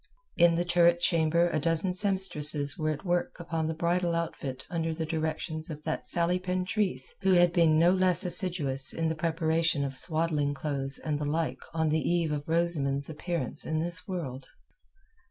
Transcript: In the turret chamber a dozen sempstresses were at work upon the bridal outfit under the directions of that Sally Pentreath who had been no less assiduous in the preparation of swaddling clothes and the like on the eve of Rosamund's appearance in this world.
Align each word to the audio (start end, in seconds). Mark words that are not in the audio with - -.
In 0.35 0.55
the 0.55 0.65
turret 0.65 0.99
chamber 0.99 1.47
a 1.51 1.59
dozen 1.59 1.93
sempstresses 1.93 2.75
were 2.75 2.89
at 2.89 3.05
work 3.05 3.39
upon 3.39 3.67
the 3.67 3.75
bridal 3.75 4.15
outfit 4.15 4.65
under 4.67 4.95
the 4.95 5.05
directions 5.05 5.69
of 5.69 5.83
that 5.83 6.07
Sally 6.07 6.39
Pentreath 6.39 7.13
who 7.21 7.33
had 7.33 7.53
been 7.53 7.77
no 7.77 7.91
less 7.91 8.25
assiduous 8.25 8.93
in 8.93 9.09
the 9.09 9.13
preparation 9.15 9.83
of 9.85 9.95
swaddling 9.95 10.55
clothes 10.55 10.97
and 10.97 11.19
the 11.19 11.25
like 11.25 11.61
on 11.75 11.89
the 11.89 12.01
eve 12.01 12.31
of 12.31 12.47
Rosamund's 12.49 13.11
appearance 13.11 13.63
in 13.63 13.79
this 13.79 14.07
world. 14.07 14.47